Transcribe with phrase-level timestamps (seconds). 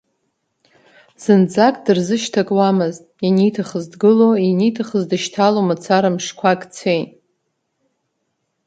[1.23, 7.11] Зынӡак дырзышьҭакуамызт, ианиҭахыз дгыло, ианиҭахыз дышьҭало мацара, мшқәак цеит.